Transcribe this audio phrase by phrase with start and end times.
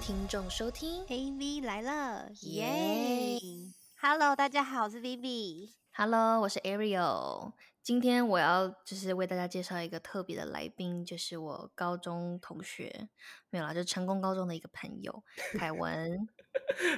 [0.00, 1.04] 听众收听。
[1.06, 3.40] AV 来了，耶耶
[4.00, 5.70] ！Hello，大家好，我是 Vivi。
[5.92, 7.52] Hello，我是 Ariel。
[7.82, 13.08] 今天我要就是为大家介绍一个特别的来宾，就是我高中同学，
[13.50, 15.22] 没有啦，就是成功高中的一个朋友
[15.58, 16.28] 凯文。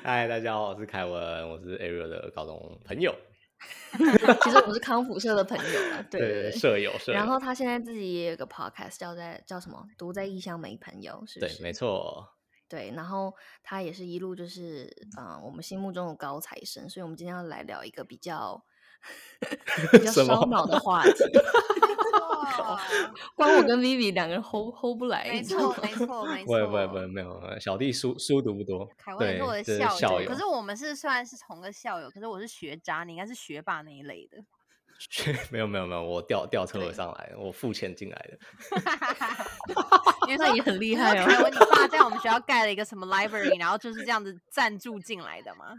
[0.03, 3.14] 嗨，大家好，我是凯文，我是 Ariel 的高中朋友，
[4.43, 6.53] 其实我们是康复社的朋友 啦，对对对。
[6.53, 7.19] 舍友舍友。
[7.19, 11.62] 然后他现在自己也有个 podcast，叫在叫什么“独在异乡没朋友”，是不对，是？
[11.62, 12.26] 没错，
[12.71, 14.89] 对，然后他也是一路就是，
[15.19, 18.65] 嗯、我们心目中的高材生，所以我们今天要来聊一个比较
[19.93, 21.11] 比较 烧脑的话题。
[22.51, 22.79] 错，
[23.37, 26.46] 光我跟 Vivi 两个人 hold hold 不来，没错，没错，没错。
[26.46, 34.39] 不会不会不会，没有，小弟书书读不多，凯文是我的校友可是我们是虽然是同个校友，可是我是学渣，你应该是学霸那一类的。
[35.50, 38.39] 没有没有没有，我调调车上来，我付钱进来的，
[40.28, 41.27] 你说那也很厉害哦。
[41.27, 45.75] 凯文，你爸在我们学校 盖了一个什么 library，然后就是这样子赞助进来的吗？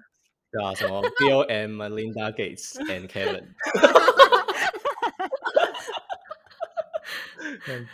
[0.52, 3.54] 对啊，什么 Bill and Melinda Gates and Kevin，
[7.68, 7.88] 嗯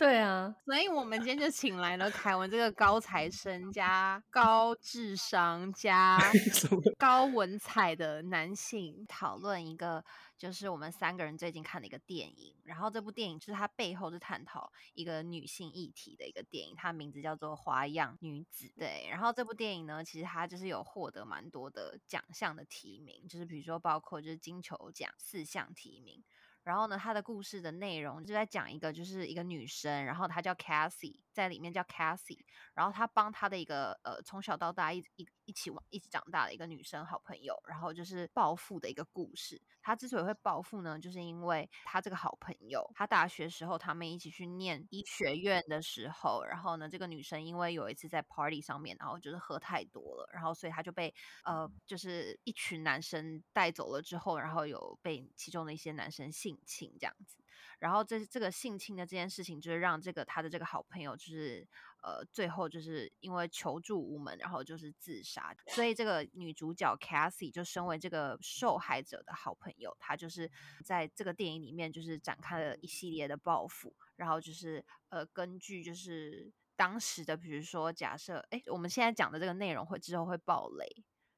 [0.00, 6.18] 对啊，所以我们今天就请来了凯文这个高材生加高智商加
[6.98, 10.02] 高文采的男性，讨论一个
[10.38, 12.54] 就是我们三个人最近看的一个电影。
[12.64, 18.68] 然后这部电影就是它背后是探讨一个女性议题的一个电影，它名字叫做《花样女子》。
[18.78, 26.24] 对，然后这部电影呢，其实它就是有获得蛮多的奖项的提名，就是比如说包括就是金球奖四项提名。
[26.62, 32.38] 然后呢，它的故事的内容就在讲一个，就是一个女生，然后她叫 Cassie，在里面叫 Cassie，
[32.74, 39.60] 然后她帮她的一个呃从小到大一一一起玩一起长大的一个女生好朋友，然后就是暴富的一个故事。
[39.82, 51.12] 她之所以会暴富呢，就是因为她这个好朋友，她大学时候他们一起去念医学院的时候，然后呢，这个女生因为有一次在 party 上面，然后就是喝太多了，然后所以她就被
[51.44, 57.38] 呃就是一群男生带走了之后，然后有被其中的一些男生性侵这样子。
[57.80, 61.66] 然后这这个性侵的这件事情，就是让这个他的这个好朋友，就是
[62.02, 65.52] 呃，最后就是因为求助无门，然后就是自杀。
[65.68, 70.50] 所以这个女主角 Cassie 就身为这个受害者的好朋友，她就是
[70.84, 80.86] 在这个电影里面就是展开了一系列的报复，然后就是呃，根据就是当时的，比如说假设，哎，我们现在讲的这个内容会之后会爆雷。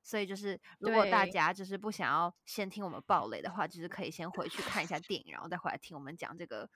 [0.02, 6.68] 所以就是，如果大家就是不想要先听我们暴雷的话，就是可以先回去看一下电影，然后再回来听我们讲这个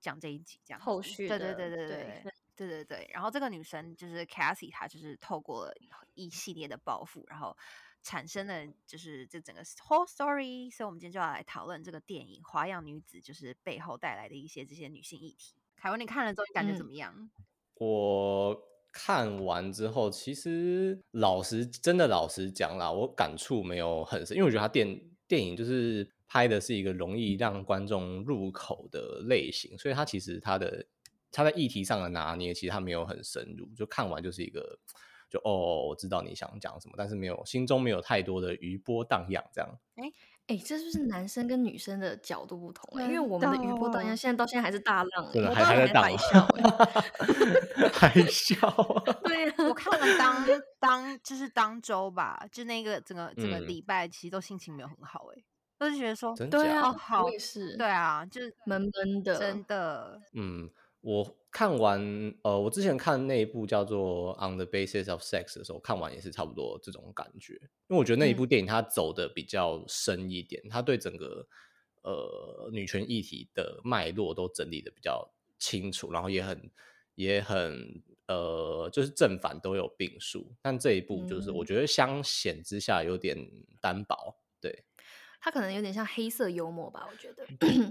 [0.00, 0.80] 讲这一集这样。
[0.80, 3.10] 后续对对对对对对对对。
[3.12, 5.72] 然后这个女生就是 Cassie，她就是透过了
[6.14, 7.56] 一系列的报复，然后
[8.02, 10.70] 产生了就是这整个 whole story。
[10.72, 15.54] 所以我们今天就要来讨论这个电影《花样女子》，就是背后带来的一些这些女性议题。
[15.76, 17.30] 凯文，你看了之后，你感觉怎嗯么样？
[17.74, 18.60] 我
[18.92, 30.84] 看完之后，其实老实真的老实讲啦，我感触没有很深，因为我觉得他电电影就是拍的是一个容易让观众入口的类型，所以他其实他的
[31.30, 34.78] 他在议题上的拿捏，其实他没有很深入，就看完就是一个
[35.30, 39.78] 就哦，我知道你想讲什么，但是没有心中没有太多的余波荡漾这样。
[39.96, 40.10] 哎，
[40.56, 48.66] 这就是男生跟女生的角度不同、欸，因为我们的余波荡的漾，现在到现在还是大浪、欸，真的我到现还还在荡白笑、欸，还笑
[49.04, 50.46] 啊，对呀、我看了当
[50.80, 53.66] 当就是当周吧，就那个整个整个嗯。
[53.66, 55.42] 礼拜，其实都心情没有很好哎、
[55.78, 60.70] 都是觉得说，真对啊，哦好是，对啊，就是闷闷的，真的，嗯，
[61.08, 61.98] 我看完
[62.42, 67.54] 呃，我之前看那一部叫做《On the Basis of Sex》的时候，看完也是差不多这种感觉。
[67.54, 71.48] 因为我觉得那一部嗯电影它走的比较深一点，它对整个
[72.02, 75.26] 呃女权议题的脉络都整理的比较
[75.58, 76.70] 清楚，然后也很
[77.14, 80.52] 也很呃，就是正反都有并述。
[80.60, 83.34] 但这一部就是我嗯觉得相显之下有点
[83.80, 84.36] 单薄，
[85.38, 87.46] 对它可能有点像黑色幽默吧，我觉得，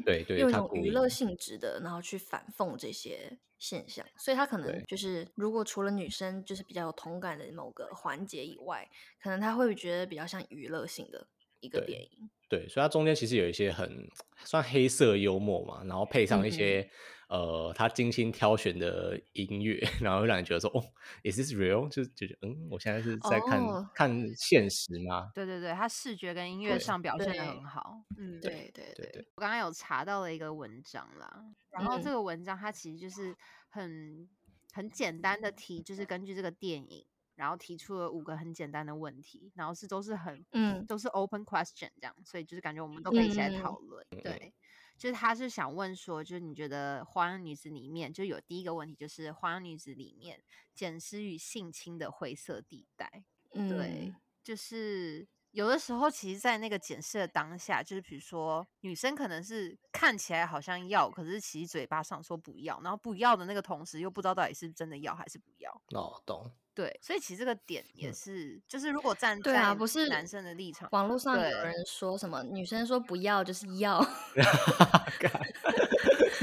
[0.05, 8.87] 对对，用一种娱乐性质的，然后去反讽这些现象，所以他可能就是，如果除了女生就是比较有同感的某个环节以外，
[9.21, 11.27] 可能他会觉得比较像娱乐性的
[11.61, 12.29] 一个对电影。
[12.49, 14.07] 对，所以它中间其实有一些很
[14.45, 16.89] 算黑色幽默嘛，然后配上一些、
[17.27, 20.81] 呃他精心挑选的音乐， 然后让你觉得说哦
[21.23, 21.89] ，is this real？
[21.89, 25.29] 就是觉得嗯，我现在是在看、哦看现实吗？
[25.33, 33.35] 对对对，他视觉跟音乐上表现的很好，嗯，对对对对，我刚刚有查到了一个文章啦，然后这嗯个文章它其实就是
[33.69, 34.27] 很
[34.73, 44.05] 很简单的提，就是根据这个电影，然后提出了五个很简单的问题，然后是都是很嗯都是 open question 这样，所以就是感觉我们都可以一起来嗯讨论。
[44.23, 44.53] 对，
[44.97, 50.41] 就是他是想问说，就是你觉得《花样女子》里面就有第一个问题，就是《花样女子》里面
[50.73, 53.23] 捡尸与性侵的灰色地带。
[53.53, 54.13] 嗯，对，
[54.43, 65.71] 就是有的时候，其实，在那个检视的当下，就是比如说女生可能是看起来好像要，可是其实嘴巴上说不要，然后不要的那个同时又不知道到底是真的要还是不要。
[65.91, 66.51] 哦，懂。
[66.77, 73.99] 对，所以其实这个点也是，就是如果站对啊，在不是男生的立场，网络上有人说什么女生说不要就是要，
[75.17, 75.31] 干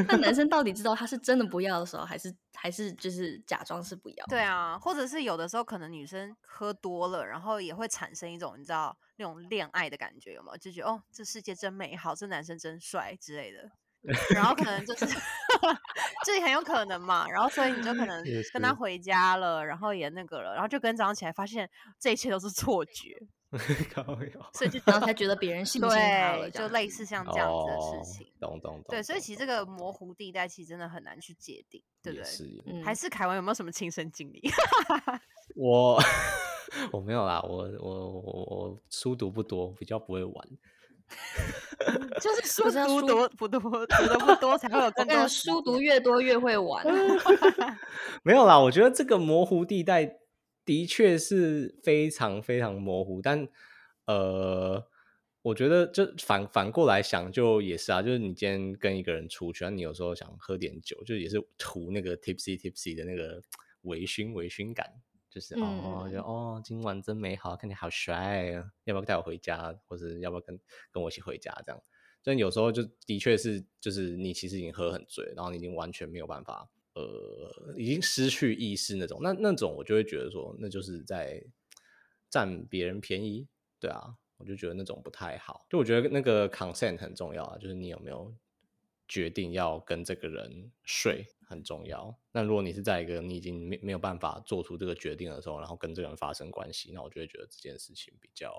[0.08, 4.26] 那男生到底知道他是真的不要的时候，还是还是就是假装是不要？
[4.26, 10.56] 对啊，或者是有的时候可能女生喝多了，然后也会产生一种你知道那种恋爱的感觉，有没有？
[10.56, 13.70] 就觉得哦，这世界真美好，这男生真帅之类的。
[14.34, 15.06] 然后可能就是
[16.24, 18.22] 这也很有可能嘛，然后所以你就可能
[18.52, 21.68] 跟他回家了，然后也那个了，然后就跟早上起来发现
[21.98, 23.16] 这一切都是错觉，
[24.52, 28.26] 所以就 然后才觉得别人性侵他了，就类似像这样子的哦事情。
[28.40, 28.84] 懂懂懂。
[28.88, 32.24] 对，所以其实这个模糊地带其实真的很难去界定，对不对？
[32.24, 34.42] 是也嗯，还是凯文有没有什么亲身经历？
[35.56, 35.98] 我
[36.92, 40.48] 我没有啦，我我我我书读不多，比较不会玩。
[42.20, 46.84] 就是 书读多不多，读的不多才会有我更多书读越多越会玩。
[48.22, 50.18] 没有啦，我觉得这个模糊地带
[50.64, 53.46] 的确是非常非常模糊，但
[54.06, 54.86] 呃，
[55.42, 63.42] 我觉得就反反过来想，就也是啊，就是你今天跟一个人出去，那你有时候想喝点酒，就也是图那个 tipsy tipsy 的那个
[63.82, 64.90] 微醺微醺感。
[65.34, 68.70] 就是哦，就嗯哦，今晚真美好，看起来好帅啊！
[68.84, 70.56] 要不要带我回家，或者要不要跟
[70.92, 71.52] 跟我一起回家？
[71.66, 71.82] 这样，
[72.22, 79.18] 所以有时候就的确是，就是你其实已经喝很醉，然后你已经完全没有办法，呃，已经失去意识那种。
[79.20, 81.44] 那那种我就会觉得说，那就是在
[82.30, 83.48] 占别人便宜，
[83.80, 85.66] 对啊，我就觉得那种不太好。
[85.68, 88.32] 就我觉得那个 consent 很重要啊，就是你有没有
[89.08, 92.16] 决定要跟这个人睡很重要。
[92.32, 98.52] 那如果你是在一个你已经没没有办法做出这个决定的时候，然后跟这个人发生关系，那我就会觉得这件事情比较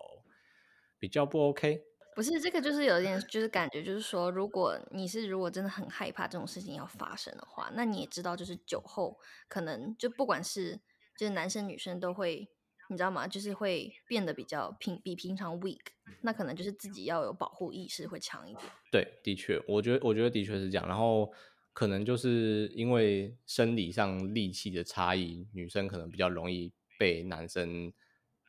[0.99, 1.81] 比较不 OK。
[2.15, 10.79] 不是这个，就是有点，就是感觉，就是说，如果你是如果真的很害怕这种事情要发生的话，那你也知道，就是酒后可能就不管是
[11.17, 12.47] 就是男生女生都会，
[12.89, 13.27] 你知道吗？
[13.27, 15.81] 就是会变得比较平比平常 weak，
[16.21, 18.63] 那可能就是自己要有保护意识会强一点。
[18.89, 20.87] 对，的确，我觉得我觉得的确是这样。
[20.87, 21.29] 然后
[21.75, 27.91] 可能就是因为生理上力气的差异，女生可能比较容易被男生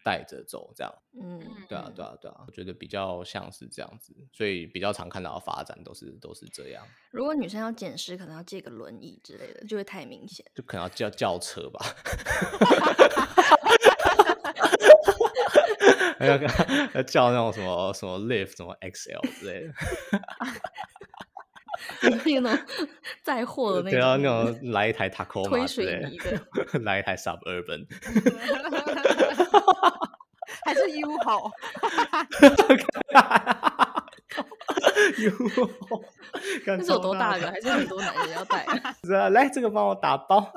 [0.04, 0.94] 带着走，这样。
[1.20, 10.46] 嗯，对啊，对啊，对啊，我觉得比较像是这样子，所以比较常看到的发展都是都是这样，如果女生要捡尸，可能要借个轮椅之类的，就会太明显。
[10.54, 11.84] 就可能要叫轿车吧。
[16.18, 16.36] 还 要
[16.94, 19.74] 要叫那种什么什么 lift 什么 XL 之类的，
[22.24, 22.58] 那种
[23.22, 26.40] 载货的那对啊，那种来一台 Tacoma 推水泥的，
[26.84, 27.86] 来一台 Suburban，
[30.64, 31.50] 还是 U 好
[35.18, 35.30] ？，U
[35.88, 36.00] 好，
[36.66, 37.50] 那是有多大个？
[37.50, 38.94] 还是很多男人要带啊？
[39.04, 40.52] 是啊，来这个帮我打包。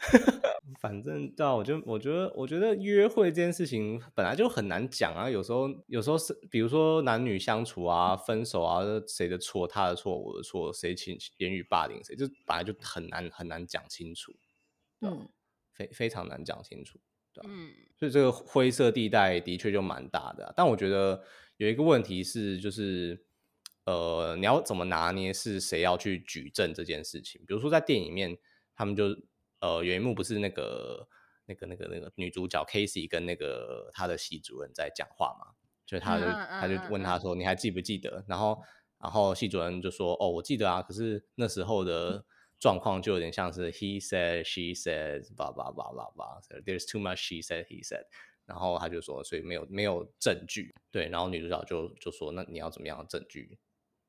[0.80, 5.30] 反正对啊，我就我觉得，我觉得约会这件事情本来就很难讲啊。
[5.30, 14.34] 有时候，有时候是比如说男女相处啊，分手啊，谁的错，他的错，我的错，谁情言语霸凌谁，就本来就很难很难讲清楚，
[15.00, 15.10] 对
[15.72, 16.98] 非非常难讲清楚。
[17.44, 21.20] 嗯所以这个灰色地带的确就蛮大的啊、但我觉得
[21.56, 23.24] 有一个问题是，就是
[23.86, 27.40] 呃，你要怎么拿捏是谁要去举证这件事情？
[27.46, 28.36] 比如说在电影里面，
[28.76, 29.04] 他们就
[29.64, 31.08] 呃有一幕不是那个
[31.46, 35.54] 那个那个那个女主角 Casey 跟那个她的系主任在讲话嘛，
[35.86, 38.62] 就她就、嗯嗯他就问他说：“你还记不记得？”然后
[38.98, 42.24] 然后系主任就说：“哦，我记得啊，可是那时候的
[42.58, 48.04] 状况就有点像是 he said, she said, blah blah blah blah blah，there's too much she said, he said。”
[48.46, 51.08] 然后他就说，所以没有没有证据，对。
[51.08, 53.58] 然后女主角就就说：“那你要怎么样的证据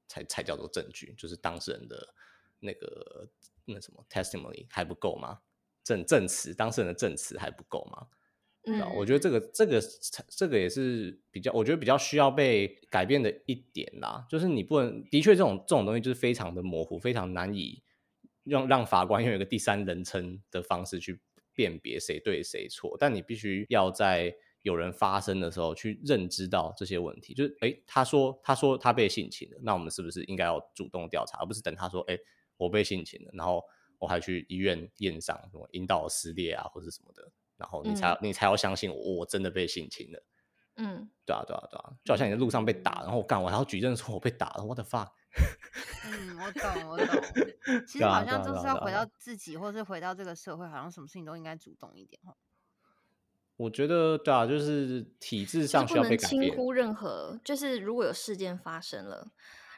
[0.08, 1.14] 才才叫做证据？
[1.18, 2.14] 就是当事人的
[2.60, 3.28] 那个
[3.66, 5.40] 那什么 testimony 还不够吗？
[5.84, 8.08] 证证词，当事人的证词还不够吗？
[8.68, 9.80] 嗯我觉得这个这个
[10.30, 14.26] 这个也是比较，我觉得比较需要被改变的一点啦。
[14.28, 17.84] 就是你不能，的确这种这种东西就是非常的模糊，非常难以
[18.44, 21.22] 让让法官用一个第三人称的方式去
[21.54, 22.98] 辨别谁对谁错。
[23.00, 27.36] 但你必须要在有人发生的时候去认知到这些问题。
[27.36, 32.20] 就是，诶，他说他说他被性侵了，那我们是不是应该要主动调查，而不是等他说，诶，
[32.58, 33.64] 我被性侵了，然后
[34.00, 37.32] 我还去医院验伤，什么阴道撕裂啊，或者什么的。
[37.58, 40.24] 然后你才、你才要相信我，我真的被性侵了。
[40.78, 45.08] 嗯，对啊，对啊，对啊，就好像你在路上被打，然后我干，我还要举证说我被打了，what the fuck？
[46.06, 47.08] 嗯，我懂，我懂。
[47.88, 52.36] 其 实好像就是要回到自己，或是回到这个社会，好像什么事情都应该主动一点哈。
[53.56, 56.42] 我觉得对啊，就是体制上需要不能被改变。
[56.42, 59.32] 轻忽任何，就是如果有事件发生了，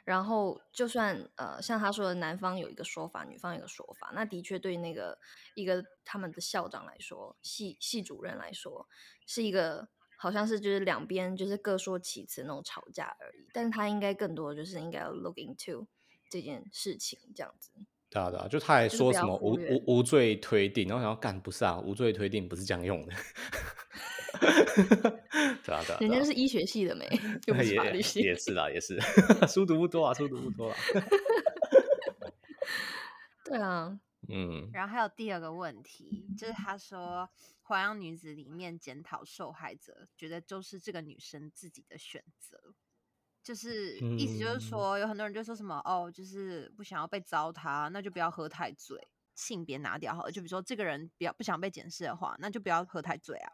[0.08, 5.20] 然后就算呃像他说的，男方有一个说法，女方有一个说法，那的确对那个
[5.54, 8.88] 一个他们的校长来说，系系主任来说，
[9.26, 15.86] 是一个好像是就是两边就是各说其词那种吵架而已，但是他应该更多的就是应该要 look into
[16.30, 17.72] 这件事情这样子。
[18.10, 23.14] 对啊，对啊，就他还说什么无无无罪推定，然后想要干不是啊，无罪推定不是这样用的。
[25.64, 27.06] 对啊，对啊，人家是医学系的没，
[27.48, 28.20] 又不是法律也系。
[28.22, 29.00] 也是啦，也是
[29.48, 30.78] 书读不多啊，书读不多啊。
[33.46, 33.98] 对啊，
[34.30, 37.30] 嗯，然后还有第二个问题，就是他说
[37.62, 42.60] 《花样女子》里面检讨受害者，觉得就是这个女生自己的选择，
[43.42, 50.32] 就是意思就是嗯说，有很多人就说什么哦，就是不想要被糟蹋，那就不要喝太醉，性别拿掉好了。
[50.32, 53.54] 就比如说这个人比较不想被检视的话，那就不要喝太醉啊。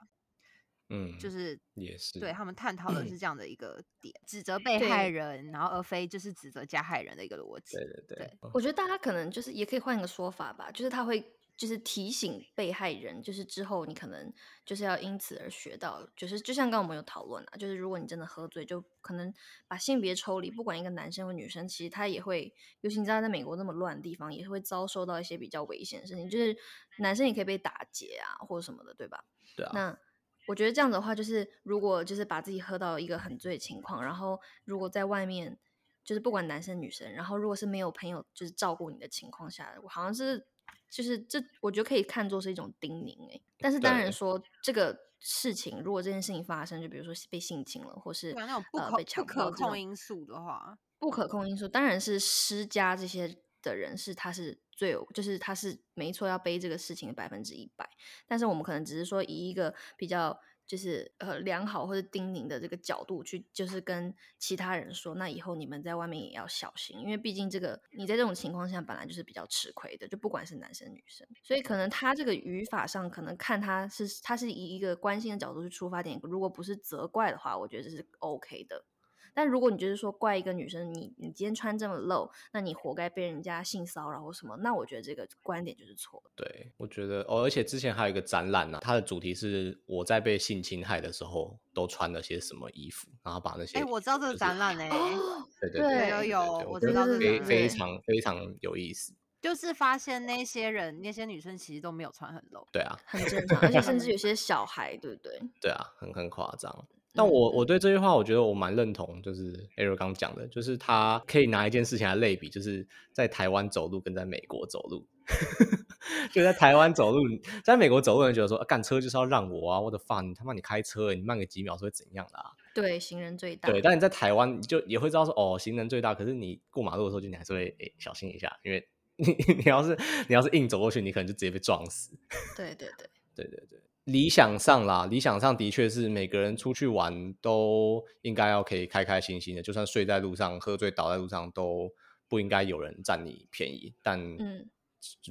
[0.90, 7.75] 嗯，就是也是对他们探讨的是这样的一个点，指责被害人，然后而非就是指责加害人的一个逻辑。
[7.78, 11.24] 对对对对我觉得大家可能就是也可以换一个说法吧，就是他会
[11.56, 14.32] 就是提醒被害人，就是之后你可能
[14.66, 19.34] 就是要因此而学到，就是就像刚刚我们有讨论啊，就是如果你真的喝醉，就可能
[19.68, 26.58] 把性别抽离，不管一个男生或女生，其实他也会，尤其你知道在美国那么乱的地方，也会遭受到一些比较危险的事情，就是
[26.98, 29.24] 男生也可以被打劫啊或者什么的，对吧？
[29.56, 30.00] 对啊，那
[30.48, 35.58] 我觉得这样的话，就是如果就是把自己喝到一个很醉的情况，然后如果在外面，
[36.04, 40.46] 就是不管男生女生，然后如果是没有朋友就是照顾你的情况下，我好像是
[40.90, 43.42] 就是这，我觉得可以看作是一种叮咛诶。
[43.60, 57.89] 但是当然说这个事情，如果这件事情发生，就比如说被性侵了，或是呃被强不迫不可控因素的话，不可控因素，当然是施加这些的人是他是最有，就是他是没错要背这个事情的百分之一百。
[58.27, 78.86] 但是我们可能只是说以一个比较就是呃良好或者叮咛的这个角度去，就是跟其他人说，那以后你们在外面也要小心，因为毕竟这个你在这种情况下本来就是比较吃亏的，就不管是男生女生，所以可能他这个语法上可能看他是他是以一个关心的角度去出发点，如果不是责怪的话，我觉得这是 OK 的。
[79.34, 86.32] 但如果你就是说怪一个女生，你你今天穿这么露，那你活该被人家性骚扰或什么，那我觉得这个观点就是错的。
[86.36, 99.13] 对，我觉得哦，而且之前还有一个展览呢、它的主题是我在被性侵害的时候都穿了些什么衣服，然后把那些哎、我知道这个展览呢、哦，对对对有有我知道这个非展览非常非常有意思。
[99.42, 102.66] 就是发现那些人那些女生其实都没有穿很露。
[102.72, 105.38] 对啊，很正常，而且甚至有些小孩，对不对？
[105.60, 106.88] 对啊，很很夸张。
[107.13, 115.05] 但嗯我我对这句话，我觉得我蛮认同，就是 Ariel 刚讲的，就是他可以拿一件事情来类比，就是在台湾走路跟在美国走路。
[116.34, 117.22] 就在台湾走路，
[117.63, 122.51] 在美国走路，人觉得说，啊干、车就是要让我啊，我的 fuck，你他妈你开车，你慢个几秒是会怎样的啊？
[122.74, 123.70] 对，行人最大。
[123.70, 129.27] 对，但你在台湾，你就也会知道说，哦，行人最大，可是你过马路的时候，就你还是会诶、小心一下，因为你
[129.60, 132.12] 你要是你要是硬走过去，你可能就直接被撞死。
[132.58, 141.90] 对对对，对对 对，理想上啦，理想上的确是每个人出去玩都应该要可以开开心心的，就算睡在路上、喝醉倒在路上，都
[142.28, 143.94] 不应该有人占你便宜。
[144.02, 144.70] 但嗯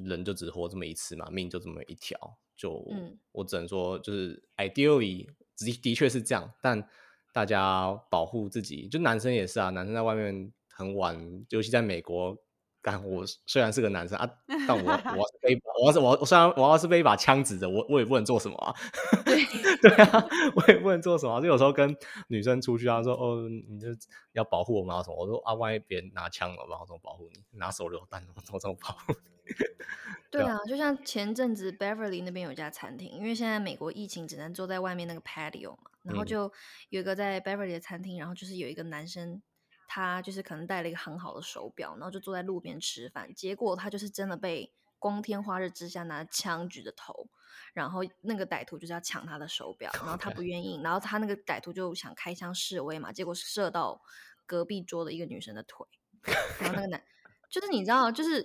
[0.07, 2.19] 人就只活这么一次嘛，命就这么一条，
[2.57, 5.27] 就、嗯我只能说，就是 ideally
[5.59, 6.87] 的的确是这样，但
[7.33, 12.37] 大家保护自己，就男生也是啊，男生在外面很晚，尤其在美国。
[12.83, 14.29] 干我虽然是个男生啊，
[14.67, 18.75] 但我我要是背，我要是我我虽然我要是被一把枪指着我，我也不能做什么啊。
[19.25, 19.45] 对
[19.81, 21.41] 对啊，我也不能做什么啊。
[21.41, 21.97] 就有时候跟
[22.29, 23.87] 女生出去啊，说哦，你就
[24.33, 25.17] 要保护我们啊什么。
[25.17, 27.59] 我说啊，万一别人拿枪了，然后怎么保护你？
[27.59, 29.55] 拿手榴弹，我怎么保护你？
[30.31, 36.53] 对对啊，就像前阵子 Beverly 那边有一家餐厅，因为现在美国疫情只能坐在外面那个 patio 嘛，然后嗯就
[36.89, 39.43] 有一个在 Beverly 的餐厅，然后就是有一个男生，
[39.95, 47.29] 他就是可能戴了一个很好的手表，然后就坐在路边吃饭，结果他就是真的被光天化日之下拿枪举着头，
[47.75, 54.01] 然后那个歹徒就是要抢他的手表，然后他不愿意，然后他那个歹徒就想开枪示威嘛，结果射到
[54.47, 55.87] 隔壁桌的一个女生的腿，
[56.59, 57.05] 然后那个男
[57.51, 58.43] 就是你知道，就是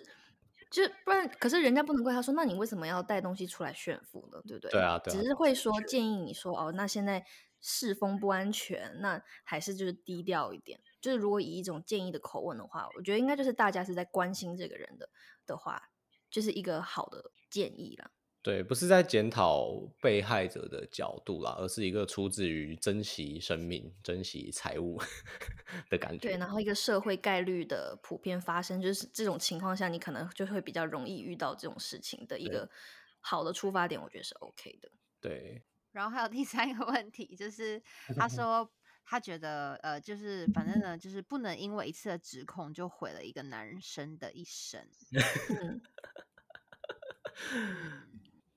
[0.70, 4.42] 就是不然，可是人家不能怪他说，那你为什么要带东西出来炫富呢？
[4.46, 4.70] 对不对？
[4.72, 7.26] 对啊对啊只是会说建议你说哦，那现在
[7.62, 10.78] 世风不安全，那还是就是低调一点。
[11.08, 15.10] 就是如果以一种建议的口吻的话，我觉得应该就是大家是在关心这个人的
[15.46, 15.82] 的话，
[16.30, 18.12] 就是一个好的建议啦。
[18.42, 19.72] 对，不是在检讨
[20.02, 25.00] 被害者的角度啦，而是一个出自于珍惜生命、珍惜财物
[25.90, 26.28] 的感觉。
[26.28, 32.70] 对，然后一个社会概率的普遍发生，就是这种情况下，你可能就会比较容易遇到这种事情的一个
[33.22, 34.92] 好的出发点，我觉得是 OK 的。
[35.22, 37.82] 对，然后还有第三个问题，就是
[38.16, 38.70] 他 说
[39.10, 44.86] 他觉得呃，就是反正呢，就是不能因为一次的指控就毁了一个男生的一生。
[47.54, 48.04] 嗯，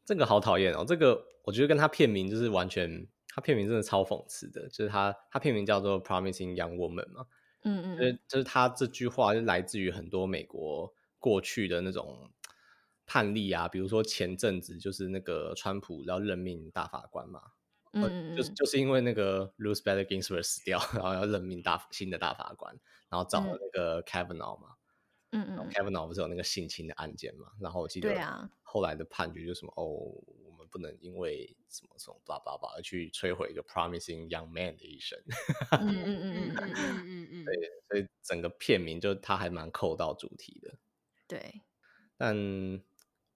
[0.05, 0.85] 这个好讨厌哦！
[0.85, 7.27] 这个我觉得跟他片名就是完全，他片名真的超讽刺的，就是他他片名叫做《Promising Young Woman》嘛，
[7.63, 12.29] 嗯嗯，就是就是他这句话就来自于很多美国过去的那种
[13.07, 17.41] 判例啊，比如说前阵子就是那个川普要任命大法官嘛，
[17.93, 22.79] 嗯就是就是因为那个 Ruth Bader Ginsburg 死掉，然后要任命大新的大法官，
[23.09, 24.77] 然后找了嗯那个 Kavanaugh 嘛，
[25.33, 27.49] 嗯嗯嗯，Kavanaugh 不是有那个性侵的案件嘛？
[27.61, 28.15] 然后我记得
[28.63, 35.19] 后来的判决就什么哦，我们不能因为什么什么 blah blah blah 而去摧毁一个 promising young man 的一生。
[35.81, 37.55] 嗯嗯嗯嗯嗯嗯嗯，嗯嗯嗯，对，
[37.89, 40.79] 所以整个片名就他还蛮扣到主题的。
[41.27, 41.63] 对，
[42.17, 42.37] 但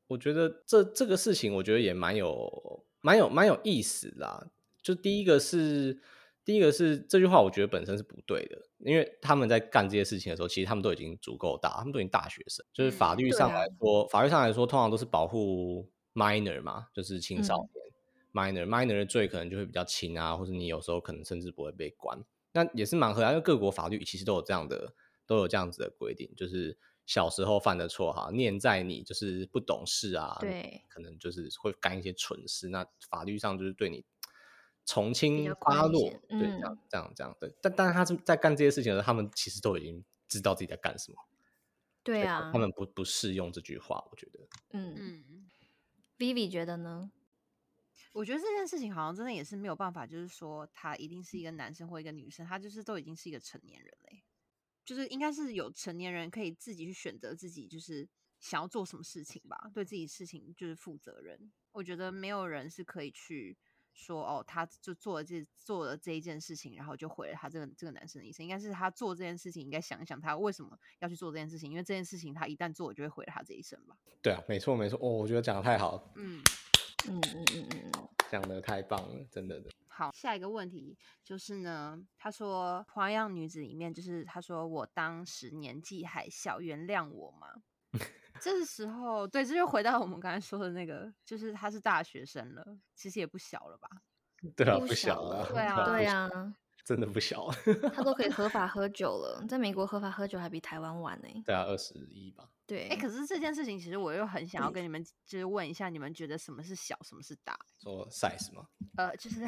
[0.06, 4.48] 我觉得这这个事情，我觉得也蛮有蛮有蛮有意思啦。
[4.80, 6.00] 就第一个是
[6.42, 17.68] 第一个是这句话，我觉得本身是不对的，因为他们在干这些事情的时候，其实他们都已经足够大，他们都已经大学生，就是法律上来说，法律上来说，通常都是保护 minor 嘛，就是青少嗯
[18.32, 18.64] 年。
[18.64, 22.18] minor minor 的罪可能就会比较轻啊，或者你有时候可能甚至不会被关。
[22.52, 24.94] 那也是蛮合理，因为各国法律其实都有这样的
[25.26, 34.04] 都有这样子的规定，就是小时候犯的错哈，念在你就是不懂事啊，对可能就是会干一些蠢事，那法律上就是对你
[34.84, 37.54] 从比轻发落对，这样嗯这样这样对。
[37.60, 41.18] 但但是他是在干这些事情的时候，他们其实都已经知道自己在干什么，
[42.02, 44.40] 对啊他，们不不适用这句话，我觉得。
[44.70, 45.46] 嗯嗯。
[46.18, 47.10] ，Vivi 觉得呢？
[48.12, 54.22] 我觉得这件事情好像真的也是没有办法，就是说他一定是一个男生或一个女生，他就是都已经是一个成年人嘞，
[54.84, 58.08] 就是应该是有成年人可以自己去选择自己就是
[58.40, 61.52] 想要做什么事情吧，对自己事情就是负责任。
[61.72, 63.56] 我觉得没有人是可以去
[63.92, 68.44] 说哦，他就做了这做了这一件事情，然后就毁了他这个这个男生的一生。
[68.44, 73.96] 应该是他做这件事情，应该想一想他为什么要去做这件事情，因为这件事情他一旦做了，就会毁了他这一生吧。
[74.22, 76.42] 对啊，没错没错，哦，我觉得讲的太好了，嗯。
[77.06, 79.68] 嗯嗯嗯嗯嗯，讲的太棒了，真的的。
[79.96, 87.46] 好，下一个问题就是呢，他说《花样女子》里面就是他说我当时年纪还小，原谅我吗？
[88.40, 92.64] 这个时候，对，这就回到我们刚才说的那个，就是他是大学生了，
[92.96, 93.88] 其实也不小了吧？
[94.56, 96.28] 对啊，不不小了，对啊 对啊，
[96.84, 97.48] 真的不小。
[97.94, 101.28] 他都可以合法 喝酒了，在美国合法喝酒还比台湾晚呢。
[101.46, 102.50] 对啊，二十一吧。
[102.66, 107.54] 对，哎、可是这件事情其实我又很想要跟你们 就是问一下，你们觉得什么是小，什么是大？
[107.82, 108.64] 说 size 吗？
[108.96, 109.40] 呃，就是，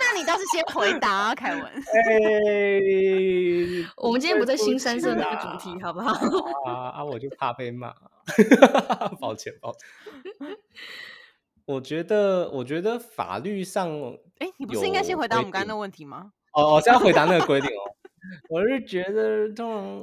[0.00, 1.64] 那你倒是先回答啊，凯文。
[1.64, 1.72] 哎，
[3.98, 6.12] 我们今天不在新三色那个主题，好不好？
[6.66, 7.04] 啊啊！
[7.04, 7.94] 我就怕被骂，
[9.20, 9.88] 抱歉抱歉。
[11.66, 13.88] 我觉得，我觉得法律上
[14.40, 16.32] 哎、你不是应该先回答我们刚刚的问题吗？
[16.52, 17.89] 哦，我是要回答那个规定哦。
[18.48, 20.02] 我是觉得通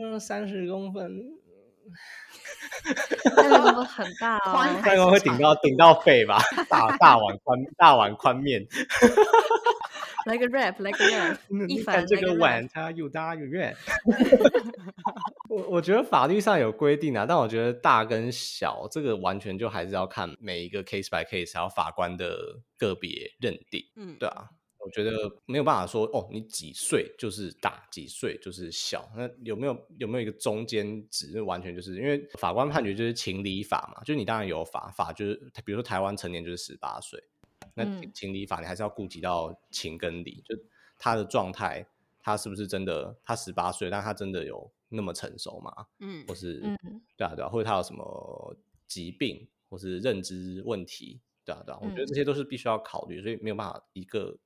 [0.00, 1.10] 常三十公分，
[3.34, 8.66] 三十公分很大哦，三十公分会顶到顶到肺吧，大大碗宽大碗宽面。
[10.26, 11.36] 来个 rap，来个 rap，
[11.68, 13.76] 一你看这个碗，它又大又圆。
[15.50, 22.36] 我我觉得法律上有规定啊，但我觉得大跟小这个完全就还是要看每一个 case by case，还有法官的
[22.78, 23.82] 个别认定。
[23.96, 24.48] 嗯，对啊，
[24.84, 25.12] 我觉得
[25.46, 29.10] 没有办法说哦，你几岁就是大，几岁就是小。
[29.16, 31.30] 那有没有有没有一个中间值？
[31.34, 37.22] 那完全就是因为法官判决就是情理法嘛，就是你当然有法法就是比如说台湾成年就是十八岁，
[37.74, 40.54] 那嗯情情理法你还是要顾及到情跟理，就
[40.98, 41.86] 他的状态，
[42.20, 45.86] 他是不是真的他十八岁，但他真的有那么成熟吗？
[46.00, 46.76] 嗯或是嗯
[47.16, 48.54] 对啊对啊，或者他有什么
[48.86, 54.36] 疾病或是认知问题，对啊对啊，我觉得嗯这些都是必须要考虑，所以没有办法一个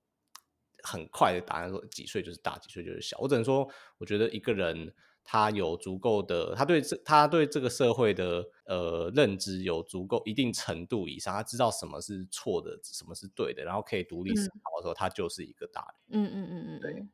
[0.83, 3.19] 很快的答案说几岁就是大，几岁就是小。
[3.19, 16.23] 我只能说，我觉得一个人他有足够的，他对这他对这个社会的呃认知有足够一定程度以上，他知道什么是错的，什么是对的，然后可以独立思嗯考的时候，他就是一个大人。
[16.23, 17.11] 嗯嗯嗯嗯嗯，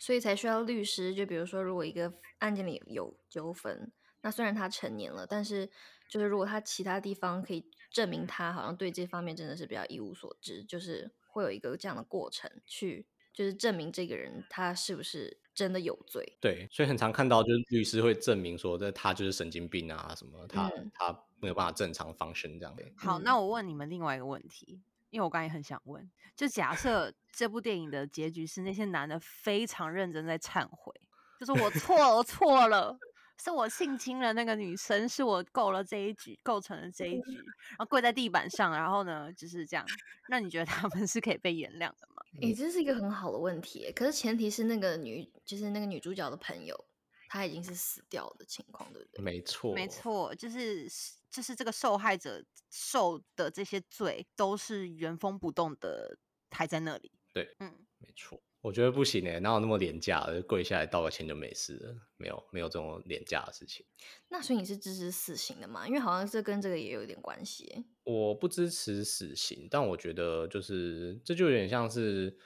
[0.00, 1.14] 所以才需要律师。
[1.14, 5.70] 就比如说，如果一个案件里有纠纷，那虽然他成年了，但是
[6.10, 16.38] 就是如果他其他地方可以证明他好像对这方面真的是比较一无所知，就是会有一个这样的过程去就是证明这个人他是不是真的有罪。
[16.40, 22.82] 对，所以很常看到就是律师会证明说，这他就是神经病啊，什么他、嗯他没有办法正常 function 这样的。
[22.96, 30.94] 好，嗯那我问你们另外一个问题，因为我刚才也很想问，就假设 这部电影的结局是那些男的非常认真在忏悔，
[31.38, 32.98] 就是我错了，我错了。
[33.42, 37.36] 是我性侵了那个女生，是我构了这一局，构成了这一局，
[37.70, 39.86] 然后跪在地板上，然后呢就是这样。
[40.28, 42.22] 那你觉得他们是可以被原谅的吗？
[42.40, 43.90] 诶、这是一个很好的问题。
[43.94, 46.84] 可是前提是那个女，就是那个女主角的朋友，
[47.28, 49.22] 她已经是死掉的情况，对不对？
[49.22, 50.88] 没错，没，错，就是
[51.30, 56.18] 就是这个受害者受的这些罪都是原封不动的
[56.50, 57.12] 还在那里。
[57.32, 58.42] 对，嗯，没错。
[58.62, 60.42] 我觉得不行哎，哪有那么廉价的？
[60.42, 61.94] 跪下来道个歉就没事了？
[62.16, 63.86] 没有，没有这种廉价的事情。
[64.28, 65.86] 那所以你是支持死刑的吗？
[65.86, 67.84] 因为好像这跟这个也有一点关系耶。
[68.02, 72.36] 我不支持死刑，但我觉得就是这就有点像是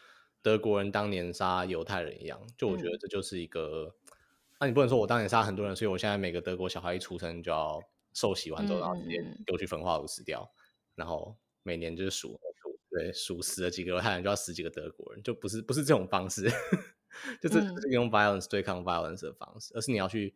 [0.43, 3.95] 德国人当年杀犹太人一样，就我觉得嗯这就是一个，
[4.59, 7.81] 那、你不能说我当年杀很多人，所以我现在每个德国小孩一出生就要
[8.13, 10.51] 受洗完之后，嗯然后直接丢去焚化炉死掉，
[10.95, 12.60] 然后每年就是数数
[13.01, 16.51] 对数死了几个犹太人就要死几个德国人，就不是不是这种方式，
[17.41, 17.61] 就是
[17.91, 20.35] 用 violence 对抗 violence 的方式，而是你要去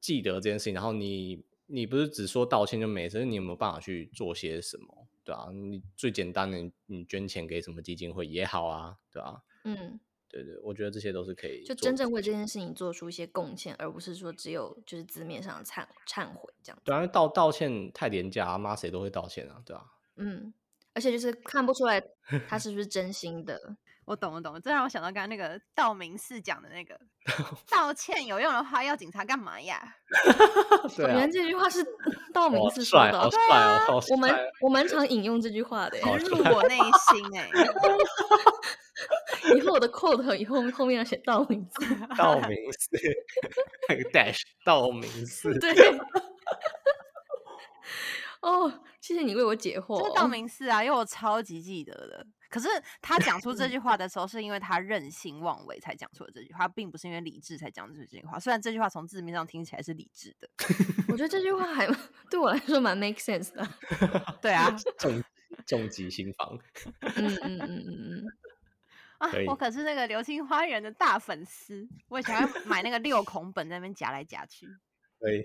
[0.00, 5.06] 记得这件事情，然后你你不是只说道歉就没事，你有没有办法去做些什么？
[5.24, 16.82] 对啊，你最简单的，你你捐钱给什么基金会也好啊，对啊，嗯，对对，我觉得这些都是可以就真正为这件事情做出一些贡献，而不是说只有就是字面上的忏忏悔这样子。
[16.86, 19.84] 对啊，道道歉太廉价，啊妈谁都会道歉啊，对啊，
[20.16, 20.54] 嗯，
[20.98, 22.02] 而且就是看不出来
[22.48, 23.56] 他是不是真心的。
[24.04, 26.98] 我懂了懂了，这让我想到刚刚那个道明寺讲的那个
[27.70, 29.80] 道歉有用的话，要警察干嘛呀？
[30.96, 31.86] 对啊原来，这句话是
[32.32, 33.20] 道明寺说，的哦。
[33.24, 33.40] 好帅
[33.88, 37.50] 哦，我们我蛮常引用这句话的入我内心哎、
[39.54, 41.94] 以后我的 quote 以后后面要写道明寺。
[42.16, 42.88] 道明寺
[43.90, 45.74] 那个 dash 道明寺，对。
[48.48, 50.00] 哦，谢谢你为我解惑。
[50.00, 52.26] 这是道明寺啊，因为我超级记得的。
[52.48, 52.66] 可是
[53.02, 58.38] 他讲出这句话的时候，是因为他任性妄为才讲出了这句话，并不是因为理智才讲出这句话。
[58.40, 60.48] 虽然这句话从字面上听起来是理智的，
[61.12, 61.86] 我觉得这句话还
[62.30, 63.68] 对我来说蛮 make sense 的。
[64.40, 65.22] 对啊，重
[65.66, 66.58] 重击心房，
[67.02, 68.24] 嗯嗯嗯嗯嗯。
[69.18, 74.66] 啊，我可是那个流星花园的大粉丝，我以前还买那个六孔本在那边夹来夹去。
[75.20, 75.42] 可以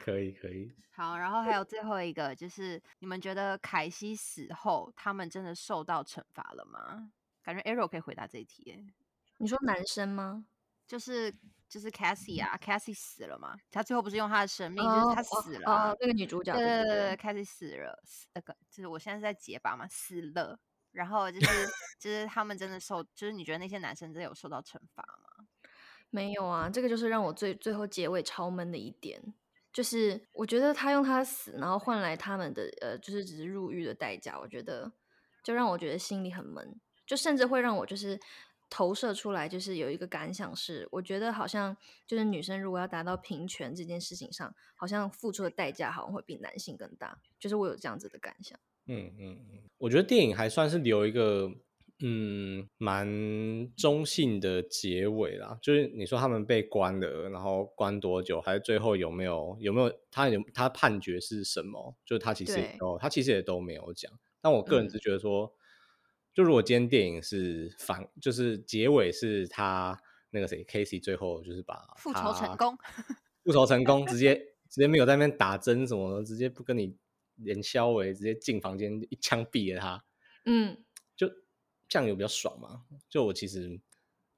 [0.00, 7.10] 可以可以，好，然后还有最后一个，就是你们觉得凯西死后，他们真的受到惩罚了吗？
[7.42, 8.84] 感觉 Arrow 可以回答这一题耶，
[9.38, 10.46] 你说男生吗？
[10.86, 11.34] 就是
[11.68, 16.52] 就是 Cassie 啊，Cassie 死了嘛，他最后不是用他的生命，就哦是他死了啊、哦，那个女主角。
[16.54, 20.58] 对对对对对，Cassie 死了，死那个就是我现在是在结巴嘛，死了。
[20.92, 21.66] 然后就是
[21.98, 25.46] 就是他们真的受，就是你觉得那些男生真的有受到惩罚吗？
[26.10, 29.20] 没有啊，这个就是让我最最后结尾超闷的一点，
[29.74, 34.92] 就是我觉得他用他死，然后换来他们的呃，就是只是入狱的代价，我觉得
[35.42, 38.18] 就让我觉得心里很闷，就甚至会让我就是
[38.70, 48.56] 投射出来，就是有一个感想是，我觉得好像就是女生如果要达到平权这件事情上，好像付出的代价好像会比男性更大，就是我有这样子的感想。
[48.86, 51.50] 嗯嗯嗯，我觉得电影还算是留一个
[52.00, 53.06] 嗯蛮
[53.76, 61.96] 中性的结尾啦，就是你说他们被关了，然后关多久，还是最后有没有有没有他有他判决是什么？
[62.04, 64.12] 就是他其实也都他其实也都没有讲。
[64.40, 65.54] 但我个人嗯只觉得说，
[66.34, 69.98] 就如果今天电影是反，就是结尾是他
[70.30, 72.76] 那个谁 Casey 最后就是把复仇成功，
[73.44, 74.34] 复仇成功，直接
[74.68, 76.96] 直接没有在那边打针什么的，直接不跟你
[77.36, 80.04] 连消为，直接进房间一枪毙了他，
[80.44, 80.84] 嗯
[81.94, 82.84] 就这样有比较爽嘛？
[83.08, 83.80] 就我其实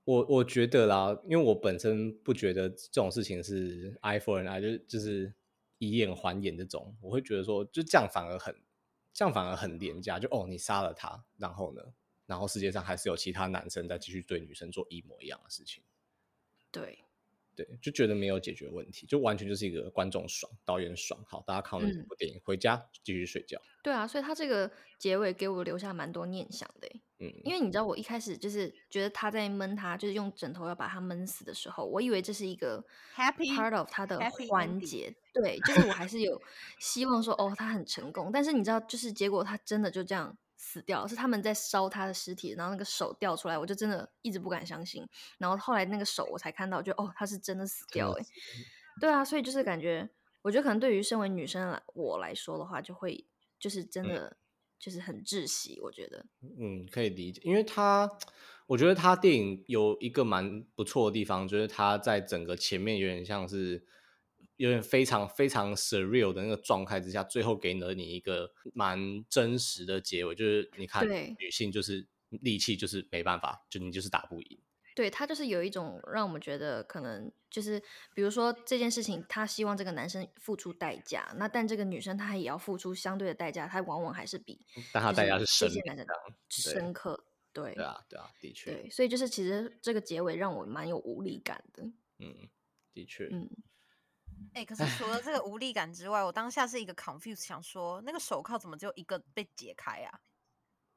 [0.04, 5.32] 我我觉得啦，因为我本身不觉得这种事情是 iPhone 爱就就是
[5.78, 8.54] 以眼还眼这种，我会觉得说就这样反而很
[9.14, 11.82] 这样反而很廉价，就哦你杀了他，然后呢，
[12.26, 15.82] 然后世界上还是有其他男生在继续对女生做一模一样的事情。
[16.70, 16.98] 对，
[17.56, 23.58] 对，就觉得没有解决问题，就完全就是一个观众爽，导演爽，好，大家看完这嗯部电影、回家继续睡觉。
[23.82, 27.00] 对啊，所以他这个结尾给我留下蛮多念想的欸。
[27.18, 36.42] 嗯，因为你知道，我一开始就是觉得他在闷他，就是用枕头要把他闷死的时候，我以为这是一个 Happy part of 他的环节，对，就是我还是有
[36.78, 38.30] 希望说，哦，他很成功。
[38.30, 45.06] 但是你知道，就是结果他真的就这样死掉，是他们在烧他的尸体，然后那个手掉出来，我就真的一直不敢相信。
[45.38, 48.34] 然后后来那个手我才看到，就哦，他是真的死掉、欸，真的死
[49.00, 50.08] 对啊，所以就是感觉，
[50.42, 53.26] 我觉得可能对于身为女生来我来说的话，就会
[53.58, 54.36] 就是真的、
[54.78, 56.24] 就是很窒息，我觉得。
[56.58, 58.10] 嗯，可以理解，因为他，
[58.66, 63.86] 我觉得他电影有一个蛮不错的地方，就是他在整个前面有点像是
[64.56, 71.06] 有点非常非常 surreal 的那个状态之下，最后给了你一个蛮真实的结尾，就是你看
[71.38, 74.58] 女性就是力气就是没办法，就你就是打不赢。
[74.94, 77.78] 对他就是有一种让我们觉得可能就是，
[78.14, 84.58] 比如说这件事情，他希望这个男生付出代价，那但这个女生她也要付出相对的代价，她往往还是比
[84.92, 86.22] 但她代价是这生命些男生这样，
[86.64, 87.24] 对深刻。
[87.52, 91.82] 对对啊，对啊，的确，对，所以就是其实这个结尾让我蛮有无力感的。
[92.18, 92.48] 嗯，
[92.92, 93.48] 的确，嗯，
[94.54, 100.18] 哎、可是除了这个无力感之外，我当下是一个 confuse，想说那个手铐怎么只有一个被解开啊？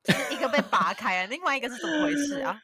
[0.03, 2.61] 就是一个被拔开啊，另外一个是怎么回事啊？